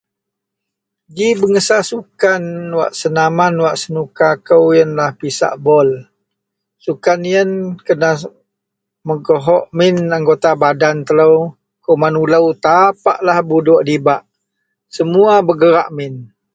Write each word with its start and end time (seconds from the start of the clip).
Ji 1.15 1.27
bangsa 1.39 1.77
sukan 1.89 2.43
wak 2.77 2.91
senaman 2.99 3.53
wak 3.63 3.75
senuka 3.81 4.27
kou 4.47 4.65
iyenlah 4.73 5.11
pisak 5.19 5.53
bol 5.65 5.89
sukan 6.83 7.21
iyen 7.29 7.49
kena 7.85 8.11
megohok 9.07 9.63
min 9.77 9.95
anggota 10.17 10.51
badan 10.61 10.97
telo 11.07 11.31
kuman 11.83 12.15
ulo 12.23 12.39
tapak 12.65 13.17
lah 13.25 13.37
buduok 13.49 13.81
dibak 13.87 14.21
semua 14.95 15.33
bergerak 15.47 15.89
min. 15.97 16.13